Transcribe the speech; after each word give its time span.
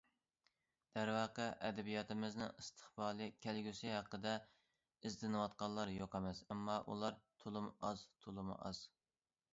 دەرۋەقە، 0.97 1.43
ئەدەبىياتىمىزنىڭ 1.67 2.55
ئىستىقبالى، 2.63 3.27
كەلگۈسى 3.47 3.93
ھەققىدە 3.97 4.33
ئىزدىنىۋاتقانلار 5.11 5.95
يوق 5.99 6.19
ئەمەس، 6.21 6.45
ئەمما 6.49 6.83
ئۇلار 6.87 7.21
تولىمۇ 7.45 7.75
ئاز، 7.91 8.07
تولىمۇ 8.27 8.61
ئاز! 8.69 8.87